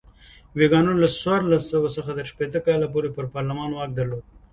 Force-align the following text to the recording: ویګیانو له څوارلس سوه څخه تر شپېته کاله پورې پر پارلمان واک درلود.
ویګیانو 0.57 0.93
له 1.03 1.07
څوارلس 1.21 1.63
سوه 1.73 1.89
څخه 1.97 2.11
تر 2.17 2.25
شپېته 2.31 2.59
کاله 2.67 2.87
پورې 2.93 3.09
پر 3.15 3.25
پارلمان 3.33 3.69
واک 3.73 3.89
درلود. 3.95 4.23